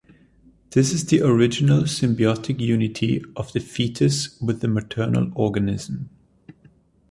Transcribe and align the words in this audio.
This 0.71 0.91
is 0.93 1.05
the 1.05 1.21
original 1.21 1.81
symbiotic 1.83 2.59
unity 2.59 3.23
of 3.35 3.53
the 3.53 3.59
fetus 3.59 4.41
with 4.41 4.61
the 4.61 4.67
maternal 4.67 5.31
organism. 5.35 6.09